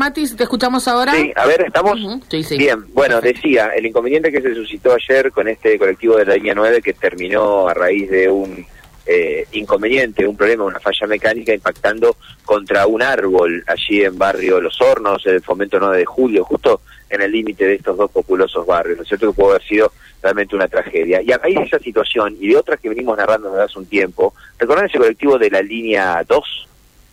Matis, 0.00 0.34
te 0.34 0.44
escuchamos 0.44 0.88
ahora. 0.88 1.12
Sí, 1.12 1.30
a 1.36 1.44
ver, 1.44 1.66
¿estamos? 1.66 2.00
sí, 2.30 2.42
sí. 2.42 2.56
Bien, 2.56 2.86
bueno, 2.94 3.20
decía, 3.20 3.68
el 3.76 3.84
inconveniente 3.84 4.32
que 4.32 4.40
se 4.40 4.54
suscitó 4.54 4.94
ayer 4.94 5.30
con 5.30 5.46
este 5.46 5.78
colectivo 5.78 6.16
de 6.16 6.24
la 6.24 6.36
línea 6.36 6.54
9 6.54 6.80
que 6.80 6.94
terminó 6.94 7.68
a 7.68 7.74
raíz 7.74 8.10
de 8.10 8.30
un 8.30 8.64
eh, 9.04 9.46
inconveniente, 9.52 10.26
un 10.26 10.38
problema, 10.38 10.64
una 10.64 10.80
falla 10.80 11.06
mecánica 11.06 11.52
impactando 11.52 12.16
contra 12.46 12.86
un 12.86 13.02
árbol 13.02 13.62
allí 13.66 14.02
en 14.02 14.16
barrio 14.16 14.58
Los 14.58 14.80
Hornos, 14.80 15.26
el 15.26 15.42
Fomento 15.42 15.78
9 15.78 15.98
de 15.98 16.06
Julio, 16.06 16.44
justo 16.46 16.80
en 17.10 17.20
el 17.20 17.30
límite 17.30 17.66
de 17.66 17.74
estos 17.74 17.98
dos 17.98 18.10
populosos 18.10 18.64
barrios, 18.66 18.96
¿no 18.96 19.02
es 19.02 19.08
cierto? 19.08 19.26
Que 19.26 19.36
pudo 19.36 19.50
haber 19.50 19.64
sido 19.64 19.92
realmente 20.22 20.56
una 20.56 20.68
tragedia. 20.68 21.20
Y 21.20 21.30
a 21.30 21.36
raíz 21.36 21.56
de 21.56 21.64
esa 21.64 21.78
situación 21.78 22.38
y 22.40 22.48
de 22.48 22.56
otras 22.56 22.80
que 22.80 22.88
venimos 22.88 23.18
narrando 23.18 23.50
desde 23.50 23.64
hace 23.64 23.78
un 23.78 23.86
tiempo, 23.86 24.32
¿recuerdan 24.58 24.86
ese 24.86 24.96
colectivo 24.96 25.38
de 25.38 25.50
la 25.50 25.60
línea 25.60 26.24
2? 26.26 26.68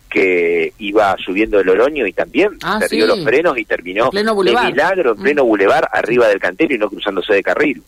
Que 0.10 0.74
iba 0.80 1.16
subiendo 1.18 1.60
el 1.60 1.70
Oroño 1.70 2.05
y 2.08 2.14
también 2.14 2.58
Ah, 2.64 2.78
perdió 2.80 3.05
sí. 3.05 3.08
los 3.16 3.23
frenos 3.26 3.58
y 3.58 3.66
terminó 3.66 4.05
En 4.05 4.10
pleno 4.12 4.36
de 4.44 4.55
milagro 4.72 5.12
en 5.12 5.22
pleno 5.22 5.44
Mm. 5.44 5.48
bulevar 5.48 5.90
arriba 5.91 6.27
del 6.27 6.40
cantero 6.40 6.73
y 6.73 6.77
no 6.77 6.90
cruzándose 6.90 7.34
de 7.34 7.44
carril. 7.44 7.81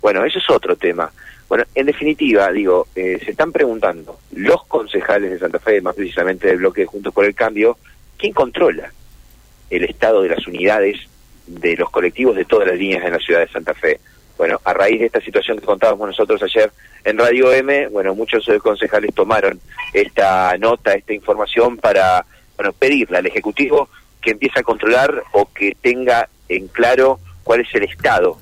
Bueno, 0.00 0.24
eso 0.24 0.38
es 0.38 0.48
otro 0.50 0.76
tema. 0.76 1.10
Bueno, 1.48 1.64
en 1.74 1.86
definitiva, 1.86 2.50
digo, 2.52 2.86
eh, 2.94 3.20
se 3.24 3.30
están 3.32 3.52
preguntando 3.52 4.18
los 4.32 4.64
concejales 4.66 5.30
de 5.30 5.38
Santa 5.38 5.58
Fe, 5.58 5.80
más 5.80 5.94
precisamente 5.94 6.48
del 6.48 6.58
bloque 6.58 6.82
de 6.82 6.86
Juntos 6.86 7.12
por 7.14 7.24
el 7.24 7.34
Cambio, 7.34 7.78
¿quién 8.16 8.32
controla 8.32 8.92
el 9.70 9.84
estado 9.84 10.22
de 10.22 10.28
las 10.30 10.46
unidades 10.46 10.98
de 11.46 11.76
los 11.76 11.90
colectivos 11.90 12.34
de 12.36 12.44
todas 12.44 12.68
las 12.68 12.76
líneas 12.78 13.04
en 13.04 13.12
la 13.12 13.18
ciudad 13.18 13.40
de 13.40 13.48
Santa 13.48 13.74
Fe? 13.74 14.00
Bueno, 14.36 14.60
a 14.64 14.72
raíz 14.74 15.00
de 15.00 15.06
esta 15.06 15.20
situación 15.20 15.58
que 15.58 15.64
contábamos 15.64 16.08
nosotros 16.08 16.42
ayer 16.42 16.70
en 17.04 17.18
Radio 17.18 17.52
M, 17.52 17.88
bueno, 17.88 18.14
muchos 18.14 18.46
eh, 18.48 18.58
concejales 18.58 19.14
tomaron 19.14 19.60
esta 19.92 20.56
nota, 20.58 20.94
esta 20.94 21.14
información 21.14 21.78
para, 21.78 22.24
bueno, 22.56 22.72
pedirle 22.72 23.18
al 23.18 23.26
Ejecutivo 23.26 23.88
que 24.20 24.32
empiece 24.32 24.60
a 24.60 24.62
controlar 24.62 25.22
o 25.32 25.48
que 25.52 25.76
tenga 25.80 26.28
en 26.48 26.68
claro 26.68 27.20
cuál 27.44 27.60
es 27.60 27.74
el 27.74 27.84
estado 27.84 28.38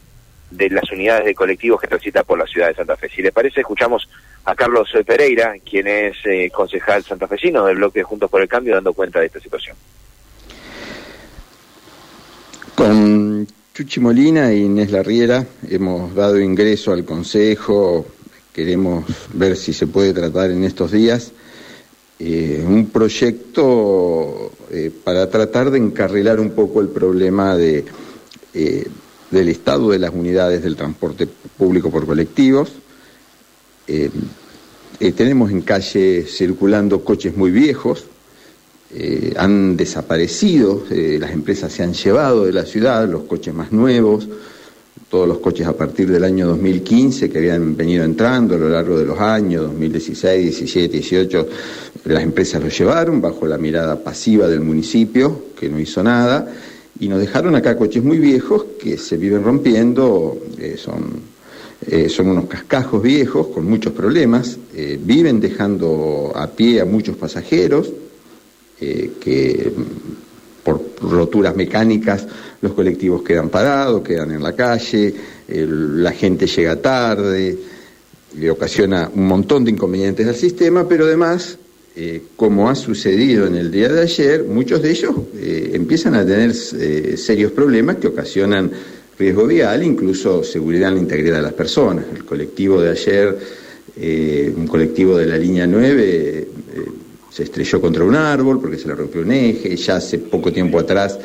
de 0.50 0.70
las 0.70 0.90
unidades 0.90 1.24
de 1.26 1.34
colectivos 1.34 1.80
que 1.80 1.88
transitan 1.88 2.24
por 2.24 2.38
la 2.38 2.46
ciudad 2.46 2.68
de 2.68 2.74
Santa 2.74 2.96
Fe. 2.96 3.08
Si 3.08 3.22
les 3.22 3.32
parece, 3.32 3.60
escuchamos 3.60 4.08
a 4.44 4.54
Carlos 4.54 4.90
Pereira, 5.06 5.54
quien 5.68 5.86
es 5.86 6.16
eh, 6.24 6.50
concejal 6.52 7.02
santafesino 7.02 7.64
del 7.66 7.76
bloque 7.76 8.02
Juntos 8.02 8.30
por 8.30 8.42
el 8.42 8.48
Cambio, 8.48 8.74
dando 8.74 8.92
cuenta 8.92 9.20
de 9.20 9.26
esta 9.26 9.40
situación. 9.40 9.76
Con 12.74 13.46
Chuchi 13.74 13.98
Molina 13.98 14.52
e 14.52 14.58
Inés 14.58 14.92
Larriera 14.92 15.44
hemos 15.68 16.14
dado 16.14 16.38
ingreso 16.38 16.92
al 16.92 17.04
Consejo, 17.04 18.06
queremos 18.52 19.04
ver 19.32 19.56
si 19.56 19.72
se 19.72 19.88
puede 19.88 20.12
tratar 20.12 20.52
en 20.52 20.62
estos 20.62 20.92
días 20.92 21.32
eh, 22.20 22.64
un 22.64 22.90
proyecto 22.90 24.52
eh, 24.70 24.92
para 25.02 25.28
tratar 25.28 25.72
de 25.72 25.78
encarrilar 25.78 26.38
un 26.38 26.50
poco 26.52 26.80
el 26.80 26.86
problema 26.86 27.56
eh, 27.58 27.84
del 29.32 29.48
estado 29.48 29.90
de 29.90 29.98
las 29.98 30.14
unidades 30.14 30.62
del 30.62 30.76
transporte 30.76 31.26
público 31.26 31.90
por 31.90 32.06
colectivos. 32.06 32.70
Tenemos 35.16 35.50
en 35.50 35.62
calle 35.62 36.24
circulando 36.28 37.04
coches 37.04 37.36
muy 37.36 37.50
viejos, 37.50 38.06
eh, 38.96 39.34
han 39.36 39.76
desaparecido, 39.76 40.84
eh, 40.88 41.16
las 41.18 41.32
empresas 41.32 41.72
se 41.72 41.82
han 41.82 41.94
llevado 41.94 42.44
de 42.44 42.52
la 42.52 42.64
ciudad, 42.64 43.08
los 43.08 43.22
coches 43.22 43.52
más 43.52 43.72
nuevos, 43.72 44.28
todos 45.10 45.26
los 45.26 45.38
coches 45.38 45.66
a 45.66 45.72
partir 45.72 46.08
del 46.10 46.22
año 46.22 46.46
2015 46.46 47.28
que 47.28 47.38
habían 47.38 47.76
venido 47.76 48.04
entrando 48.04 48.54
a 48.54 48.58
lo 48.58 48.68
largo 48.68 48.96
de 48.96 49.04
los 49.04 49.18
años, 49.18 49.62
2016, 49.62 50.42
17, 50.44 50.92
18, 50.92 51.48
las 52.04 52.22
empresas 52.22 52.62
los 52.62 52.78
llevaron 52.78 53.20
bajo 53.20 53.46
la 53.46 53.58
mirada 53.58 53.98
pasiva 53.98 54.46
del 54.46 54.60
municipio, 54.60 55.46
que 55.58 55.68
no 55.68 55.80
hizo 55.80 56.02
nada, 56.02 56.52
y 57.00 57.08
nos 57.08 57.18
dejaron 57.18 57.56
acá 57.56 57.76
coches 57.76 58.04
muy 58.04 58.18
viejos 58.18 58.64
que 58.80 58.96
se 58.96 59.16
viven 59.16 59.42
rompiendo, 59.42 60.38
eh, 60.58 60.76
son 60.76 61.34
son 62.08 62.28
unos 62.28 62.46
cascajos 62.46 63.02
viejos 63.02 63.48
con 63.48 63.66
muchos 63.66 63.92
problemas, 63.92 64.56
viven 65.00 65.38
dejando 65.38 66.32
a 66.34 66.46
pie 66.46 66.80
a 66.80 66.86
muchos 66.86 67.14
pasajeros, 67.14 67.92
eh, 68.80 69.12
que 69.20 69.72
por 70.62 70.80
roturas 71.00 71.54
mecánicas 71.54 72.26
los 72.60 72.72
colectivos 72.72 73.22
quedan 73.22 73.50
parados, 73.50 74.02
quedan 74.02 74.32
en 74.32 74.42
la 74.42 74.54
calle, 74.54 75.14
la 75.48 76.12
gente 76.12 76.46
llega 76.46 76.76
tarde, 76.76 77.58
le 78.38 78.50
ocasiona 78.50 79.10
un 79.14 79.26
montón 79.26 79.64
de 79.64 79.70
inconvenientes 79.70 80.26
al 80.26 80.34
sistema, 80.34 80.88
pero 80.88 81.04
además, 81.04 81.58
eh, 81.94 82.22
como 82.36 82.68
ha 82.68 82.74
sucedido 82.74 83.46
en 83.46 83.56
el 83.56 83.70
día 83.70 83.88
de 83.88 84.02
ayer, 84.02 84.44
muchos 84.44 84.82
de 84.82 84.90
ellos 84.90 85.14
eh, 85.36 85.70
empiezan 85.74 86.14
a 86.14 86.24
tener 86.24 86.54
serios 86.54 87.52
problemas 87.52 87.96
que 87.96 88.08
ocasionan 88.08 88.70
riesgo 89.18 89.46
vial, 89.46 89.82
incluso 89.82 90.42
seguridad 90.42 90.88
en 90.88 90.94
la 90.96 91.00
integridad 91.00 91.36
de 91.36 91.42
las 91.42 91.52
personas. 91.52 92.06
El 92.14 92.24
colectivo 92.24 92.80
de 92.80 92.90
ayer, 92.90 93.38
un 94.56 94.66
colectivo 94.66 95.16
de 95.16 95.26
la 95.26 95.38
línea 95.38 95.66
9, 95.66 95.98
eh, 96.04 96.48
se 97.34 97.42
estrelló 97.42 97.80
contra 97.80 98.04
un 98.04 98.14
árbol 98.14 98.60
porque 98.60 98.78
se 98.78 98.86
le 98.86 98.94
rompió 98.94 99.22
un 99.22 99.32
eje, 99.32 99.74
ya 99.76 99.96
hace 99.96 100.18
poco 100.18 100.52
tiempo 100.52 100.78
atrás 100.78 101.18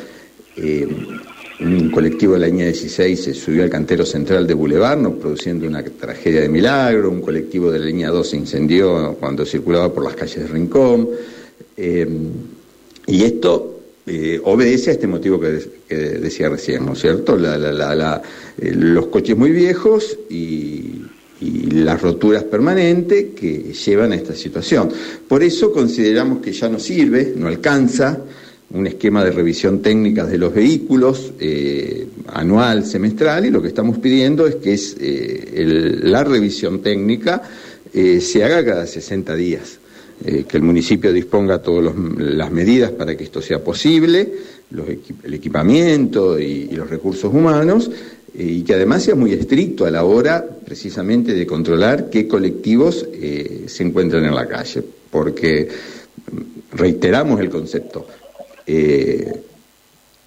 eh, 0.56 0.88
un 1.60 1.90
colectivo 1.90 2.32
de 2.34 2.40
la 2.40 2.46
línea 2.46 2.66
16 2.66 3.22
se 3.22 3.34
subió 3.34 3.62
al 3.62 3.70
cantero 3.70 4.04
central 4.04 4.44
de 4.46 4.54
Boulevard, 4.54 4.98
no 4.98 5.14
produciendo 5.14 5.68
una 5.68 5.84
tragedia 5.84 6.40
de 6.40 6.48
milagro, 6.48 7.10
un 7.10 7.20
colectivo 7.20 7.70
de 7.70 7.78
la 7.78 7.84
línea 7.86 8.08
2 8.08 8.28
se 8.28 8.36
incendió 8.36 9.16
cuando 9.20 9.44
circulaba 9.46 9.92
por 9.92 10.02
las 10.02 10.16
calles 10.16 10.40
de 10.40 10.46
Rincón, 10.48 11.08
eh, 11.76 12.08
y 13.06 13.22
esto 13.22 13.80
eh, 14.06 14.40
obedece 14.42 14.90
a 14.90 14.92
este 14.94 15.06
motivo 15.06 15.38
que, 15.38 15.46
de- 15.48 15.70
que 15.88 15.94
decía 15.94 16.48
recién, 16.48 16.84
¿no 16.86 16.94
es 16.94 17.00
cierto? 17.00 17.36
La- 17.36 18.20
los 18.58 19.06
coches 19.06 19.36
muy 19.36 19.50
viejos 19.52 20.18
y, 20.28 21.02
y 21.40 21.70
las 21.70 22.00
roturas 22.00 22.44
permanentes 22.44 23.28
que 23.34 23.72
llevan 23.72 24.12
a 24.12 24.16
esta 24.16 24.34
situación. 24.34 24.90
Por 25.26 25.42
eso 25.42 25.72
consideramos 25.72 26.40
que 26.40 26.52
ya 26.52 26.68
no 26.68 26.78
sirve, 26.78 27.32
no 27.36 27.48
alcanza 27.48 28.18
un 28.72 28.86
esquema 28.86 29.24
de 29.24 29.32
revisión 29.32 29.82
técnica 29.82 30.24
de 30.24 30.38
los 30.38 30.54
vehículos 30.54 31.32
eh, 31.40 32.06
anual, 32.28 32.84
semestral, 32.84 33.46
y 33.46 33.50
lo 33.50 33.60
que 33.60 33.68
estamos 33.68 33.98
pidiendo 33.98 34.46
es 34.46 34.56
que 34.56 34.74
es, 34.74 34.96
eh, 35.00 35.98
la 36.02 36.22
revisión 36.22 36.80
técnica 36.80 37.42
eh, 37.92 38.20
se 38.20 38.44
haga 38.44 38.64
cada 38.64 38.86
60 38.86 39.34
días 39.34 39.78
que 40.20 40.58
el 40.58 40.62
municipio 40.62 41.14
disponga 41.14 41.62
todas 41.62 41.94
las 42.18 42.50
medidas 42.52 42.90
para 42.90 43.16
que 43.16 43.24
esto 43.24 43.40
sea 43.40 43.64
posible, 43.64 44.30
los 44.70 44.86
el 45.22 45.32
equipamiento 45.32 46.38
y, 46.38 46.66
los 46.72 46.90
recursos 46.90 47.32
humanos, 47.32 47.90
y 48.34 48.62
que 48.62 48.74
además 48.74 49.02
sea 49.02 49.14
muy 49.14 49.32
estricto 49.32 49.84
a 49.86 49.90
la 49.90 50.04
hora 50.04 50.44
precisamente 50.64 51.34
de 51.34 51.46
controlar 51.46 52.10
qué 52.10 52.26
colectivos 52.28 53.06
eh, 53.12 53.64
se 53.66 53.82
encuentran 53.82 54.24
en 54.24 54.34
la 54.34 54.46
calle, 54.46 54.82
porque 55.10 55.68
reiteramos 56.72 57.40
el 57.40 57.50
concepto. 57.50 58.06
eh, 58.66 59.32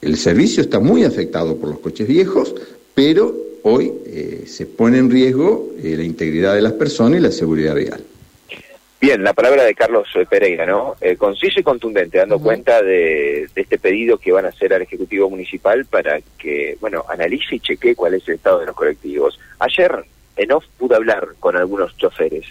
el 0.03 0.18
servicio 0.18 0.62
está 0.62 0.80
muy 0.80 1.06
afectado 1.06 1.56
por 1.56 1.69
los 1.69 1.80
coches 1.80 2.08
viejos, 2.08 2.53
pero 2.94 3.34
hoy 3.63 3.92
eh, 4.06 4.44
se 4.47 4.66
pone 4.66 4.97
en 4.97 5.09
riesgo 5.09 5.72
eh, 5.81 5.96
la 5.96 6.03
integridad 6.03 6.56
de 6.56 6.62
las 6.62 6.74
personas 6.74 7.19
y 7.19 7.24
la 7.24 7.31
seguridad 7.31 7.74
vial. 7.75 8.03
Bien, 9.03 9.22
la 9.22 9.34
palabra 9.34 9.66
de 9.66 9.75
Carlos 9.75 10.08
Pereira, 10.30 10.66
¿no? 10.66 10.96
Eh, 11.02 11.18
conciso 11.18 11.59
y 11.59 11.64
contundente, 11.64 12.19
dando 12.19 12.40
cuenta 12.40 12.81
de, 12.81 13.50
de 13.53 13.62
este 13.62 13.78
pedido 13.78 14.18
que 14.18 14.31
van 14.31 14.46
a 14.46 14.47
hacer 14.47 14.74
al 14.74 14.84
Ejecutivo 14.84 15.30
Municipal 15.30 15.84
para 15.84 16.22
que, 16.38 16.78
bueno, 16.80 17.03
analice 17.09 17.56
y 17.56 17.59
chequee 17.59 17.96
cuál 17.96 18.13
es 18.13 18.25
el 18.30 18.36
estado 18.36 18.62
de 18.62 18.68
los 18.68 18.75
colectivos. 18.78 19.38
Ayer 19.59 20.06
en 20.38 20.53
off 20.53 20.63
pude 20.78 20.96
hablar 20.96 21.28
con 21.42 21.58
algunos 21.58 21.97
choferes. 21.97 22.46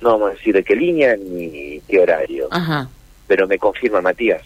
No 0.00 0.18
vamos 0.18 0.30
a 0.30 0.34
decir 0.34 0.52
de 0.56 0.64
qué 0.64 0.74
línea 0.74 1.16
ni 1.16 1.80
qué 1.88 2.00
horario, 2.00 2.48
Ajá. 2.50 2.88
pero 3.28 3.46
me 3.46 3.58
confirma 3.58 4.00
Matías, 4.00 4.42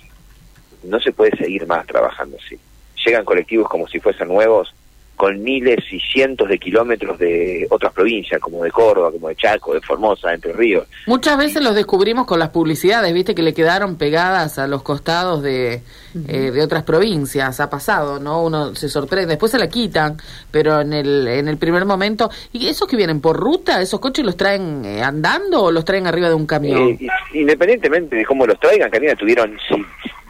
no 0.83 1.01
se 1.01 1.13
puede 1.13 1.35
seguir 1.39 1.67
más 1.67 1.87
trabajando 1.87 2.37
así. 2.45 2.59
Llegan 3.07 3.25
colectivos 3.25 3.71
como 3.71 3.89
si 3.89 4.01
fuesen 4.01 4.29
nuevos, 4.29 4.75
con 5.19 5.43
miles 5.43 5.85
y 5.93 5.99
cientos 5.99 6.49
de 6.49 6.59
kilómetros 6.59 7.19
de 7.19 7.67
otras 7.71 7.93
provincias, 7.93 8.41
como 8.41 8.63
de 8.63 8.71
Córdoba, 8.71 9.11
como 9.11 9.29
de 9.29 9.35
Chaco, 9.35 9.75
de 9.75 9.81
Formosa, 9.81 10.29
de 10.29 10.37
Entre 10.37 10.53
Ríos. 10.53 10.87
Muchas 11.07 11.37
veces 11.37 11.61
los 11.61 11.75
descubrimos 11.75 12.25
con 12.25 12.39
las 12.39 12.51
publicidades, 12.51 13.13
viste, 13.13 13.35
que 13.35 13.43
le 13.43 13.53
quedaron 13.53 13.97
pegadas 13.97 14.61
a 14.61 14.69
los 14.69 14.83
costados 14.83 15.43
de, 15.43 15.83
eh, 16.29 16.51
de 16.53 16.63
otras 16.63 16.85
provincias. 16.85 17.59
Ha 17.59 17.69
pasado, 17.69 18.21
¿no? 18.21 18.45
Uno 18.45 18.77
se 18.77 18.89
sorprende. 18.89 19.31
Después 19.31 19.51
se 19.51 19.59
la 19.59 19.69
quitan, 19.69 20.17
pero 20.53 20.81
en 20.81 20.93
el, 20.93 21.27
en 21.27 21.49
el 21.49 21.59
primer 21.59 21.85
momento. 21.85 22.31
¿Y 22.53 22.69
esos 22.69 22.87
que 22.87 22.97
vienen 22.97 23.21
por 23.21 23.37
ruta, 23.37 23.83
esos 23.83 23.99
coches 23.99 24.25
los 24.25 24.37
traen 24.37 24.85
eh, 24.85 25.03
andando 25.03 25.65
o 25.65 25.73
los 25.73 25.85
traen 25.85 26.07
arriba 26.07 26.29
de 26.29 26.35
un 26.35 26.47
camión? 26.47 26.91
Eh, 26.91 27.09
independientemente 27.35 28.15
de 28.15 28.25
cómo 28.25 28.47
los 28.47 28.59
traigan, 28.61 28.89
Karina, 28.89 29.17
tuvieron 29.17 29.57
sí, 29.69 29.85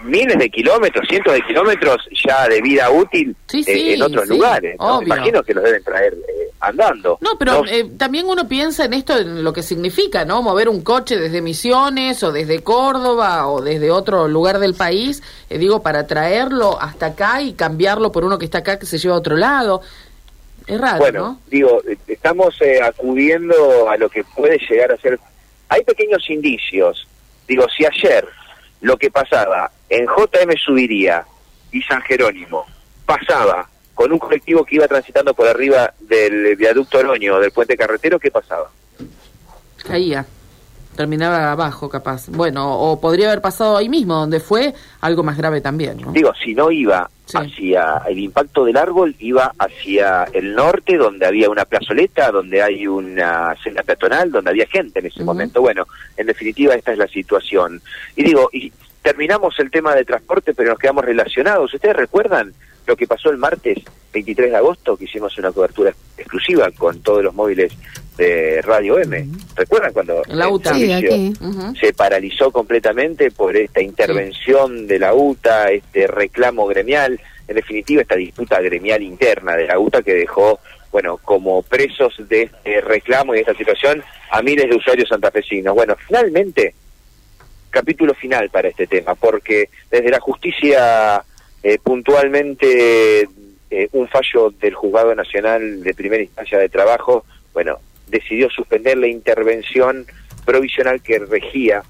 miles 0.09 0.39
de 0.39 0.51
kilómetros, 0.51 1.07
cientos 1.09 1.35
de 1.35 1.43
kilómetros 1.43 1.97
ya 2.27 2.49
de 2.49 2.61
vida 2.61 2.91
útil 2.91 3.37
eh, 3.53 3.95
en 3.95 4.03
otros 4.03 4.27
lugares. 4.27 4.77
¿no? 4.79 5.03
Imagino 5.03 5.43
que 5.43 5.55
los 5.55 5.63
deben 5.63 5.85
traer 5.85 6.15
eh, 6.15 6.51
andando. 6.61 7.19
No, 7.21 7.39
pero 7.39 7.65
eh, 7.67 7.89
también 7.97 8.27
uno 8.27 8.49
piensa 8.49 8.87
en 8.87 8.95
esto, 8.95 9.17
en 9.19 9.45
lo 9.45 9.53
que 9.53 9.63
significa, 9.63 10.25
¿no? 10.25 10.43
Mover 10.43 10.69
un 10.69 10.83
coche 10.83 11.17
desde 11.17 11.41
Misiones 11.41 12.23
o 12.23 12.33
desde 12.33 12.63
Córdoba 12.63 13.47
o 13.49 13.61
desde 13.61 13.91
otro 13.91 14.27
lugar 14.29 14.59
del 14.59 14.75
país, 14.75 15.23
digo, 15.49 15.83
para 15.83 16.07
traerlo 16.07 16.81
hasta 16.81 17.07
acá 17.07 17.43
y 17.43 17.53
cambiarlo 17.53 18.11
por 18.11 18.25
uno 18.25 18.39
que 18.39 18.47
está 18.47 18.59
acá 18.59 18.79
que 18.79 18.87
se 18.87 18.99
lleva 18.99 19.15
a 19.15 19.19
otro 19.19 19.37
lado. 19.37 19.83
Es 20.67 20.79
raro, 20.81 20.99
bueno, 20.99 21.41
digo, 21.47 21.81
estamos 22.07 22.55
acudiendo 22.83 23.89
a 23.89 23.97
lo 23.97 24.11
que 24.11 24.23
puede 24.25 24.59
llegar 24.69 24.93
a 24.93 24.97
ser... 24.99 25.19
Hay 25.71 25.83
pequeños 25.83 26.29
indicios. 26.29 27.07
Digo, 27.47 27.67
si 27.75 27.87
ayer 27.87 28.27
lo 28.81 28.97
que 28.97 29.11
pasaba 29.11 29.71
en 29.89 30.07
JM 30.07 30.57
Subiría 30.57 31.25
y 31.73 31.83
San 31.83 32.03
Jerónimo 32.03 32.65
pasaba 33.07 33.69
con 33.95 34.13
un 34.13 34.19
colectivo 34.19 34.65
que 34.65 34.77
iba 34.77 34.87
transitando 34.87 35.35
por 35.35 35.49
arriba 35.49 35.93
del 36.01 36.55
viaducto 36.57 36.99
Oroño, 36.99 37.41
del 37.41 37.51
puente 37.51 37.77
carretero, 37.77 38.19
¿qué 38.21 38.31
pasaba? 38.31 38.71
Caía, 39.85 40.25
terminaba 40.95 41.51
abajo 41.51 41.89
capaz. 41.89 42.29
Bueno, 42.29 42.79
o 42.79 43.01
podría 43.01 43.27
haber 43.29 43.41
pasado 43.41 43.77
ahí 43.77 43.89
mismo, 43.89 44.15
donde 44.15 44.41
fue 44.41 44.75
algo 45.01 45.23
más 45.23 45.37
grave 45.37 45.61
también. 45.61 46.01
¿no? 46.01 46.13
Digo, 46.13 46.33
si 46.45 46.55
no 46.55 46.71
iba 46.71 47.11
hacia 47.35 48.03
el 48.09 48.19
impacto 48.19 48.65
del 48.65 48.77
árbol, 48.77 49.15
iba 49.19 49.53
hacia 49.59 50.25
el 50.33 50.55
norte, 50.55 50.97
donde 50.97 51.27
había 51.27 51.51
una 51.51 51.65
plazoleta, 51.65 52.31
donde 52.31 52.63
hay 52.63 52.87
una 52.87 53.55
senda 53.63 53.83
peatonal, 53.83 54.31
donde 54.31 54.51
había 54.51 54.67
gente 54.67 55.01
en 55.01 55.07
ese 55.07 55.25
momento. 55.25 55.61
Bueno, 55.61 55.87
en 56.17 56.27
definitiva, 56.27 56.75
esta 56.75 56.93
es 56.93 56.99
la 56.99 57.09
situación. 57.09 57.81
Y 58.17 58.23
digo, 58.23 58.49
y 58.53 58.73
terminamos 59.09 59.59
el 59.59 59.71
tema 59.71 59.95
de 59.95 60.05
transporte, 60.05 60.53
pero 60.53 60.69
nos 60.69 60.79
quedamos 60.79 61.03
relacionados. 61.03 61.73
¿Ustedes 61.73 61.97
recuerdan 61.97 62.53
lo 62.87 62.95
que 62.95 63.07
pasó 63.07 63.31
el 63.31 63.39
martes 63.39 63.79
23 64.13 64.51
de 64.51 64.57
agosto, 64.59 64.99
que 64.99 65.05
hicimos 65.05 65.39
una 65.39 65.51
cobertura 65.51 65.95
exclusiva 66.19 66.71
con 66.73 67.01
todos 67.01 67.25
los 67.25 67.33
móviles 67.33 67.73
de 68.19 68.61
Radio 68.61 68.99
M? 68.99 69.27
¿Recuerdan 69.57 69.95
cuando 69.95 70.23
la 70.27 70.51
UTA. 70.51 70.75
se 71.81 71.95
paralizó 71.97 72.51
completamente 72.51 73.31
por 73.31 73.57
esta 73.57 73.81
intervención 73.81 74.87
de 74.87 74.99
la 74.99 75.15
UTA, 75.15 75.71
este 75.71 76.07
reclamo 76.07 76.67
gremial, 76.67 77.19
en 77.49 77.57
definitiva 77.57 78.03
esta 78.03 78.17
disputa 78.17 78.61
gremial 78.61 79.03
interna 79.03 79.57
de 79.57 79.69
la 79.69 79.79
UTA 79.79 80.03
que 80.03 80.13
dejó 80.13 80.61
bueno, 80.93 81.17
como 81.17 81.63
presos 81.63 82.15
de 82.29 82.43
este 82.43 82.83
reclamo 82.83 83.33
y 83.33 83.37
de 83.37 83.41
esta 83.41 83.55
situación 83.55 84.03
a 84.31 84.43
miles 84.43 84.69
de 84.69 84.77
usuarios 84.77 85.09
santafesinos. 85.09 85.75
Bueno, 85.75 85.97
finalmente 86.07 86.75
capítulo 87.71 88.15
final 88.15 88.51
para 88.51 88.69
este 88.69 88.87
tema, 88.87 89.15
porque 89.15 89.69
desde 89.91 90.11
la 90.11 90.21
justicia 90.21 91.23
eh, 91.63 91.79
puntualmente 91.83 93.29
eh, 93.71 93.89
un 93.93 94.09
fallo 94.09 94.51
del 94.51 94.75
Juzgado 94.75 95.15
Nacional 95.15 95.83
de 95.83 95.95
Primera 95.95 96.23
Instancia 96.23 96.59
de 96.59 96.69
Trabajo, 96.69 97.25
bueno, 97.53 97.79
decidió 98.07 98.49
suspender 98.51 98.97
la 98.97 99.09
intervención 99.09 100.07
provisional 100.45 101.03
que 101.03 101.19
regía 101.19 101.83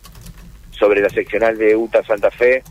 sobre 0.71 1.01
la 1.01 1.11
seccional 1.11 1.57
de 1.59 1.77
UTA 1.77 2.05
Santa 2.05 2.31
Fe 2.31 2.63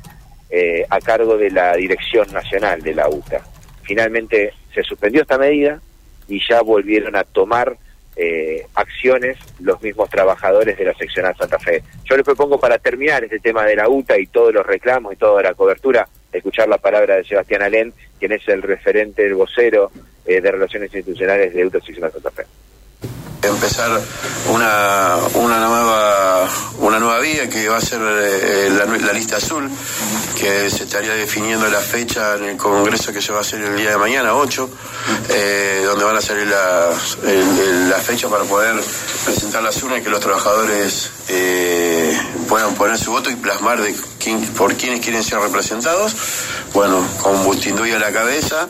eh, 0.49 0.85
a 0.89 0.99
cargo 0.99 1.37
de 1.37 1.51
la 1.51 1.75
Dirección 1.75 2.31
Nacional 2.33 2.81
de 2.81 2.95
la 2.95 3.09
UTA. 3.09 3.41
Finalmente 3.83 4.53
se 4.73 4.83
suspendió 4.83 5.21
esta 5.21 5.37
medida 5.37 5.81
y 6.27 6.41
ya 6.45 6.61
volvieron 6.61 7.15
a 7.15 7.23
tomar 7.23 7.77
eh, 8.17 8.65
acciones 8.75 9.37
los 9.59 9.81
mismos 9.81 10.09
trabajadores 10.09 10.77
de 10.77 10.85
la 10.85 10.93
seccional 10.95 11.35
Santa 11.37 11.59
Fe. 11.59 11.83
Yo 12.03 12.15
les 12.15 12.25
propongo 12.25 12.59
para 12.59 12.77
terminar 12.79 13.23
este 13.23 13.39
tema 13.39 13.63
de 13.65 13.75
la 13.75 13.87
UTA 13.87 14.17
y 14.17 14.27
todos 14.27 14.53
los 14.53 14.65
reclamos 14.65 15.13
y 15.13 15.17
toda 15.17 15.43
la 15.43 15.53
cobertura, 15.53 16.07
escuchar 16.31 16.67
la 16.67 16.77
palabra 16.77 17.15
de 17.15 17.23
Sebastián 17.23 17.61
Alén, 17.61 17.93
quien 18.19 18.31
es 18.31 18.47
el 18.47 18.61
referente, 18.61 19.25
el 19.25 19.35
vocero 19.35 19.91
eh, 20.25 20.41
de 20.41 20.51
Relaciones 20.51 20.93
Institucionales 20.93 21.53
de 21.53 21.65
UTA 21.65 21.79
Santa 21.81 22.31
Fe 22.31 22.45
empezar 23.49 24.01
una, 24.49 25.17
una 25.35 25.59
nueva 25.59 26.47
una 26.79 26.99
nueva 26.99 27.19
vía 27.19 27.49
que 27.49 27.67
va 27.67 27.77
a 27.77 27.81
ser 27.81 27.99
eh, 28.01 28.69
la, 28.71 29.13
lista 29.13 29.37
azul 29.37 29.69
que 30.35 30.69
se 30.69 30.83
estaría 30.83 31.13
definiendo 31.13 31.67
la 31.67 31.79
fecha 31.79 32.35
en 32.35 32.45
el 32.45 32.57
congreso 32.57 33.11
que 33.11 33.21
se 33.21 33.31
va 33.31 33.39
a 33.39 33.41
hacer 33.41 33.61
el 33.61 33.75
día 33.75 33.91
de 33.91 33.97
mañana 33.97 34.35
8 34.35 34.69
eh, 35.29 35.83
donde 35.85 36.05
van 36.05 36.17
a 36.17 36.21
salir 36.21 36.47
las 36.47 37.17
la 37.89 37.97
fecha 37.97 38.27
para 38.29 38.43
poder 38.43 38.75
presentar 39.25 39.63
la 39.63 39.69
urnas 39.69 39.99
y 39.99 40.01
que 40.01 40.09
los 40.09 40.19
trabajadores 40.19 41.11
eh, 41.29 42.17
puedan 42.47 42.73
poner 42.75 42.97
su 42.97 43.11
voto 43.11 43.29
y 43.29 43.35
plasmar 43.35 43.81
de 43.81 43.95
quién, 44.19 44.41
por 44.53 44.75
quiénes 44.75 45.01
quieren 45.01 45.23
ser 45.23 45.39
representados. 45.39 46.15
Bueno 46.73 47.05
con 47.21 47.43
Bustinduy 47.43 47.91
a 47.91 47.99
la 47.99 48.11
cabeza 48.11 48.67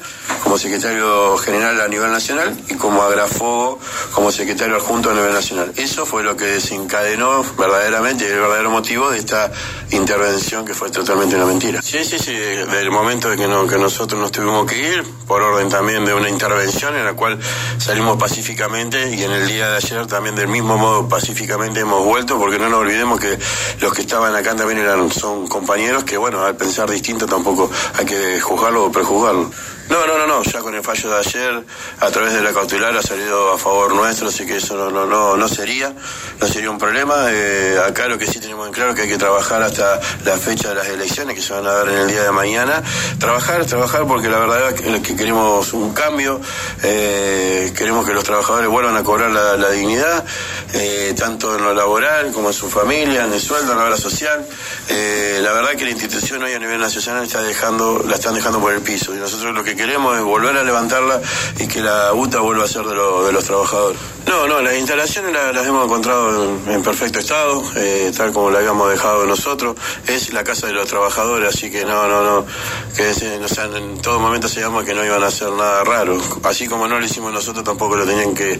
como 0.47 0.57
secretario 0.57 1.37
general 1.39 1.81
a 1.81 1.89
nivel 1.89 2.09
nacional 2.09 2.57
y 2.69 2.75
como 2.75 3.01
Agrafo 3.01 3.77
como 4.13 4.31
secretario 4.31 4.77
adjunto 4.77 5.11
a 5.11 5.13
nivel 5.13 5.33
nacional. 5.33 5.73
Eso 5.75 6.05
fue 6.05 6.23
lo 6.23 6.37
que 6.37 6.45
desencadenó 6.45 7.43
verdaderamente 7.59 8.25
el 8.31 8.39
verdadero 8.39 8.71
motivo 8.71 9.09
de 9.09 9.17
esta 9.17 9.51
intervención 9.91 10.63
que 10.63 10.73
fue 10.73 10.89
totalmente 10.89 11.35
una 11.35 11.47
mentira. 11.47 11.81
Sí, 11.81 11.97
sí, 12.05 12.17
sí, 12.17 12.31
desde 12.31 12.79
el 12.79 12.91
momento 12.91 13.29
de 13.29 13.35
que, 13.35 13.45
no, 13.45 13.67
que 13.67 13.77
nosotros 13.77 14.21
nos 14.21 14.31
tuvimos 14.31 14.65
que 14.65 14.77
ir, 14.77 15.03
por 15.27 15.41
orden 15.41 15.67
también 15.67 16.05
de 16.05 16.13
una 16.13 16.29
intervención 16.29 16.95
en 16.95 17.03
la 17.03 17.13
cual 17.13 17.37
salimos 17.77 18.15
pacíficamente 18.17 19.13
y 19.13 19.23
en 19.23 19.33
el 19.33 19.49
día 19.49 19.67
de 19.67 19.75
ayer 19.75 20.07
también 20.07 20.35
del 20.35 20.47
mismo 20.47 20.77
modo 20.77 21.09
pacíficamente 21.09 21.81
hemos 21.81 22.05
vuelto 22.05 22.39
porque 22.39 22.57
no 22.57 22.69
nos 22.69 22.79
olvidemos 22.79 23.19
que 23.19 23.37
los 23.81 23.93
que 23.93 24.03
estaban 24.03 24.33
acá 24.33 24.55
también 24.55 24.79
eran, 24.79 25.11
son 25.11 25.45
compañeros 25.47 26.05
que 26.05 26.15
bueno, 26.15 26.45
al 26.45 26.55
pensar 26.55 26.89
distinto 26.89 27.25
tampoco 27.25 27.69
hay 27.95 28.05
que 28.05 28.39
juzgarlo 28.39 28.85
o 28.85 28.91
prejuzgarlo. 28.93 29.51
No, 29.89 30.05
no, 30.05 30.17
no, 30.17 30.27
no, 30.27 30.43
ya 30.43 30.59
con 30.59 30.75
el 30.75 30.83
fallo 30.83 31.11
de 31.11 31.17
ayer, 31.17 31.63
a 32.01 32.11
través 32.11 32.33
de 32.33 32.41
la 32.41 32.51
cautelar 32.51 32.95
ha 32.97 33.01
salido 33.01 33.53
a 33.53 33.57
favor 33.57 33.95
nuestro, 33.95 34.27
así 34.27 34.45
que 34.45 34.57
eso 34.57 34.75
no, 34.75 34.91
no, 34.91 35.05
no, 35.05 35.37
no 35.37 35.47
sería, 35.47 35.93
no 36.41 36.47
sería 36.47 36.69
un 36.69 36.77
problema. 36.77 37.27
Eh, 37.29 37.79
acá 37.87 38.07
lo 38.09 38.17
que 38.17 38.27
sí 38.27 38.41
tenemos 38.41 38.67
en 38.67 38.73
claro 38.73 38.89
es 38.89 38.97
que 38.97 39.03
hay 39.03 39.07
que 39.07 39.17
trabajar 39.17 39.63
hasta 39.63 40.01
la 40.25 40.37
fecha 40.37 40.69
de 40.69 40.75
las 40.75 40.87
elecciones 40.87 41.35
que 41.35 41.41
se 41.41 41.53
van 41.53 41.65
a 41.65 41.71
dar 41.71 41.87
en 41.87 41.99
el 41.99 42.07
día 42.09 42.23
de 42.23 42.31
mañana. 42.31 42.83
Trabajar, 43.17 43.65
trabajar 43.65 44.05
porque 44.05 44.27
la 44.27 44.39
verdad 44.39 44.71
es 44.71 45.01
que 45.01 45.15
queremos 45.15 45.71
un 45.71 45.93
cambio, 45.93 46.41
eh, 46.83 47.71
queremos 47.77 48.05
que 48.05 48.13
los 48.13 48.25
trabajadores 48.25 48.67
vuelvan 48.67 48.97
a 48.97 49.03
cobrar 49.03 49.31
la, 49.31 49.69
dignidad, 49.69 50.25
eh, 50.73 51.15
tanto 51.17 51.55
en 51.55 51.63
lo 51.63 51.73
laboral 51.73 52.33
como 52.33 52.49
en 52.49 52.53
su 52.53 52.69
familia, 52.69 53.23
en 53.23 53.31
el 53.31 53.41
sueldo, 53.41 53.71
en 53.71 53.77
la 53.77 53.85
obra 53.85 53.97
social. 53.97 54.45
la 54.89 55.53
verdad 55.53 55.71
que 55.77 55.85
la 55.85 55.91
institución 55.91 56.43
hoy 56.43 56.53
a 56.53 56.59
nivel 56.59 56.79
nacional 56.79 57.23
está 57.23 57.41
dejando, 57.41 58.03
la 58.05 58.15
están 58.15 58.33
dejando 58.35 58.59
por 58.59 58.73
el 58.73 58.81
piso 58.81 59.15
y 59.15 59.17
nosotros 59.17 59.55
lo 59.55 59.63
que 59.63 59.76
queremos 59.77 60.17
es 60.17 60.23
volver 60.23 60.57
a 60.57 60.63
levantarla 60.63 61.21
y 61.59 61.67
que 61.67 61.79
la 61.79 62.13
UTA 62.13 62.39
vuelva 62.39 62.65
a 62.65 62.67
ser 62.67 62.83
de, 62.83 62.95
de 62.95 63.31
los 63.31 63.43
trabajadores. 63.43 64.17
No, 64.27 64.45
no, 64.45 64.61
las 64.61 64.77
instalaciones 64.77 65.31
las, 65.31 65.65
hemos 65.65 65.85
encontrado 65.85 66.43
en, 66.67 66.83
perfecto 66.83 67.19
estado, 67.19 67.63
eh, 67.77 68.11
tal 68.15 68.33
como 68.33 68.51
la 68.51 68.59
habíamos 68.59 68.89
dejado 68.89 69.25
nosotros. 69.25 69.77
Es 70.05 70.33
la 70.33 70.43
casa 70.43 70.67
de 70.67 70.73
los 70.73 70.85
trabajadores, 70.85 71.55
así 71.55 71.71
que 71.71 71.85
no, 71.85 72.09
no, 72.09 72.21
no, 72.23 72.45
que 72.93 73.09
en 73.09 74.01
todo 74.01 74.19
momento 74.19 74.49
sabíamos 74.49 74.83
que 74.83 74.93
no 74.93 75.05
iban 75.05 75.23
a 75.23 75.27
hacer 75.27 75.49
nada 75.51 75.81
raro. 75.85 76.17
Así 76.43 76.67
como 76.67 76.89
no 76.89 76.99
lo 76.99 77.05
hicimos 77.05 77.31
nosotros, 77.31 77.63
tampoco 77.63 77.95
lo 77.95 78.05
tenían 78.05 78.33
que, 78.33 78.59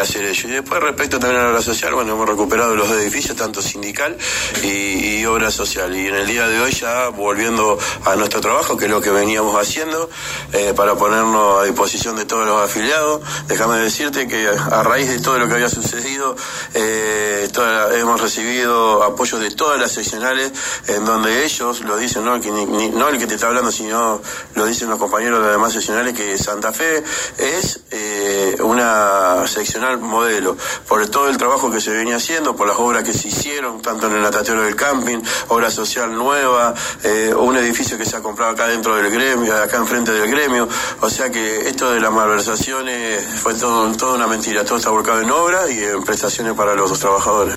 hacer 0.00 0.24
ellos. 0.24 0.44
Y 0.44 0.48
después, 0.48 0.82
respecto 0.82 1.20
también 1.20 1.42
a 1.42 1.44
la 1.44 1.50
obra 1.50 1.62
social, 1.62 1.94
bueno, 1.94 2.14
hemos 2.14 2.28
recuperado 2.28 2.74
los 2.74 2.90
edificios, 2.90 3.36
tanto 3.36 3.62
sindical 3.62 4.16
y, 4.64 5.24
obra 5.26 5.52
social. 5.52 5.94
Y 5.94 6.08
en 6.08 6.14
el 6.16 6.26
día 6.26 6.48
de 6.48 6.60
hoy 6.60 6.72
ya 6.72 7.08
volviendo 7.10 7.78
a 8.04 8.16
nuestro 8.16 8.40
trabajo, 8.40 8.76
que 8.76 8.86
es 8.86 8.90
lo 8.90 9.00
que 9.00 9.10
veníamos 9.10 9.54
haciendo, 9.60 10.10
eh, 10.52 10.72
para 10.74 10.94
ponernos 10.94 11.60
a 11.60 11.64
disposición 11.64 12.16
de 12.16 12.24
todos 12.24 12.46
los 12.46 12.62
afiliados. 12.62 13.20
Déjame 13.48 13.78
decirte 13.78 14.26
que 14.26 14.48
a 14.48 14.82
raíz 14.82 15.08
de 15.08 15.20
todo 15.20 15.38
lo 15.38 15.46
que 15.46 15.54
había 15.54 15.68
sucedido, 15.68 16.36
eh, 16.74 17.48
hemos 17.94 18.20
recibido 18.20 19.02
apoyo 19.02 19.38
de 19.38 19.50
todas 19.50 19.78
las 19.78 19.92
seccionales 19.92 20.52
en 20.86 21.04
donde 21.04 21.44
ellos 21.44 21.80
lo 21.82 21.96
dicen, 21.96 22.24
no 22.24 22.36
el, 22.36 23.18
que, 23.18 23.26
te 23.26 23.34
está 23.34 23.48
hablando, 23.48 23.70
sino 23.70 24.20
lo 24.54 24.66
dicen 24.66 24.88
los 24.88 24.98
compañeros 24.98 25.40
de 25.40 25.46
las 25.46 25.52
demás 25.52 25.72
seccionales, 25.72 26.14
que 26.14 26.38
Santa 26.38 26.72
Fe 26.72 27.02
es 27.36 27.80
eh, 27.90 28.56
una 28.60 29.46
seccional 29.46 29.98
modelo 29.98 30.56
por 30.86 31.06
todo 31.08 31.28
el 31.28 31.36
trabajo 31.36 31.70
que 31.70 31.80
se 31.80 31.90
venía 31.90 32.16
haciendo, 32.16 32.56
por 32.56 32.66
las 32.66 32.78
obras 32.78 33.04
que 33.04 33.12
se 33.12 33.28
hicieron, 33.28 33.82
tanto 33.82 34.06
en 34.06 34.14
el 34.14 34.22
natatorio 34.22 34.62
del 34.62 34.76
camping, 34.76 35.18
obra 35.48 35.70
social 35.70 36.14
nueva, 36.14 36.74
un 37.36 37.56
edificio 37.56 37.98
que 37.98 38.04
se 38.04 38.16
ha 38.16 38.20
comprado 38.20 38.52
acá 38.52 38.66
dentro 38.66 38.96
del 38.96 39.10
gremio, 39.10 39.54
acá 39.56 39.76
enfrente 39.76 40.12
del 40.12 40.27
gremio, 40.30 40.68
o 41.00 41.10
sea 41.10 41.30
que 41.30 41.68
esto 41.68 41.92
de 41.92 42.00
las 42.00 42.12
malversaciones 42.12 43.24
fue 43.24 43.54
todo, 43.54 43.90
toda 43.96 44.16
una 44.16 44.26
mentira, 44.26 44.64
todo 44.64 44.78
está 44.78 44.90
volcado 44.90 45.22
en 45.22 45.30
obra 45.30 45.70
y 45.70 45.78
en 45.78 46.04
prestaciones 46.04 46.54
para 46.54 46.74
los 46.74 46.98
trabajadores. 46.98 47.56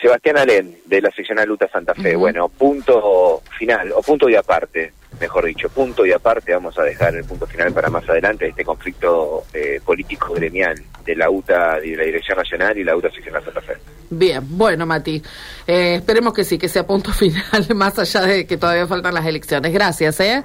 Sebastián 0.00 0.36
Alén, 0.36 0.76
de 0.84 1.00
la 1.00 1.10
seccional 1.10 1.48
Luta 1.48 1.66
Santa 1.66 1.94
Fe. 1.94 2.14
Bueno, 2.14 2.50
punto 2.50 3.42
final, 3.58 3.90
o 3.92 4.02
punto 4.02 4.28
y 4.28 4.34
aparte, 4.34 4.92
mejor 5.18 5.46
dicho, 5.46 5.70
punto 5.70 6.04
y 6.04 6.12
aparte, 6.12 6.52
vamos 6.52 6.78
a 6.78 6.82
dejar 6.82 7.14
el 7.14 7.24
punto 7.24 7.46
final 7.46 7.72
para 7.72 7.88
más 7.88 8.06
adelante, 8.08 8.48
este 8.48 8.64
conflicto 8.64 9.44
eh, 9.54 9.80
político 9.82 10.34
gremial 10.34 10.74
de 11.06 11.16
la 11.16 11.30
UTA, 11.30 11.80
de 11.80 11.96
la 11.96 12.04
Dirección 12.04 12.36
Nacional 12.36 12.76
y 12.76 12.84
la 12.84 12.96
UTA 12.96 13.10
Seccional 13.10 13.44
Santa 13.44 13.60
Fe. 13.62 13.74
Bien, 14.10 14.42
bueno, 14.46 14.84
Mati, 14.84 15.22
eh, 15.66 15.96
esperemos 15.96 16.34
que 16.34 16.44
sí, 16.44 16.58
que 16.58 16.68
sea 16.68 16.86
punto 16.86 17.12
final, 17.14 17.66
más 17.74 17.98
allá 17.98 18.22
de 18.22 18.46
que 18.46 18.56
todavía 18.56 18.86
faltan 18.86 19.14
las 19.14 19.26
elecciones. 19.26 19.72
Gracias, 19.72 20.20
¿eh? 20.20 20.42